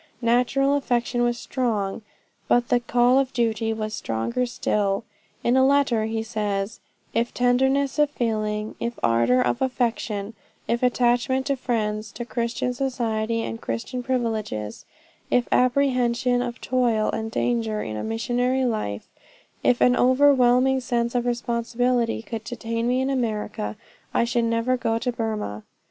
Natural 0.23 0.75
affection 0.77 1.21
was 1.21 1.37
strong, 1.37 2.01
but 2.47 2.69
the 2.69 2.79
call 2.79 3.19
of 3.19 3.33
duty 3.33 3.71
was 3.71 3.93
stronger 3.93 4.47
still. 4.47 5.03
In 5.43 5.55
a 5.55 5.63
letter 5.63 6.05
he 6.05 6.23
says, 6.23 6.79
"If 7.13 7.35
tenderness 7.35 7.99
of 7.99 8.09
feeling 8.09 8.73
if 8.79 8.97
ardor 9.03 9.43
of 9.43 9.61
affection 9.61 10.33
if 10.67 10.81
attachment 10.81 11.45
to 11.45 11.55
friends, 11.55 12.11
to 12.13 12.25
Christian 12.25 12.73
society 12.73 13.43
and 13.43 13.61
Christian 13.61 14.01
privileges 14.01 14.85
if 15.29 15.47
apprehension 15.51 16.41
of 16.41 16.59
toil 16.59 17.11
and 17.11 17.29
danger 17.29 17.83
in 17.83 17.95
a 17.95 18.03
missionary 18.03 18.65
life 18.65 19.07
if 19.61 19.81
an 19.81 19.95
overwhelming 19.95 20.79
sense 20.79 21.13
of 21.13 21.27
responsibility 21.27 22.23
could 22.23 22.43
detain 22.43 22.87
me 22.87 23.01
in 23.01 23.11
America, 23.11 23.77
I 24.15 24.23
should 24.23 24.45
never 24.45 24.77
go 24.77 24.97
to 24.97 25.11
Burmah." 25.11 25.61